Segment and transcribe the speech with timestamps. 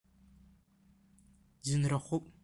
[1.59, 2.23] Иӡынрахуп.